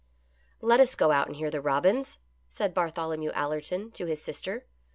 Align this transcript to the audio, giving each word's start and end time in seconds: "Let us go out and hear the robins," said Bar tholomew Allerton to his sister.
"Let 0.61 0.79
us 0.79 0.95
go 0.95 1.11
out 1.11 1.27
and 1.27 1.35
hear 1.35 1.51
the 1.51 1.61
robins," 1.61 2.17
said 2.49 2.73
Bar 2.73 2.89
tholomew 2.89 3.31
Allerton 3.35 3.91
to 3.91 4.07
his 4.07 4.19
sister. 4.19 4.65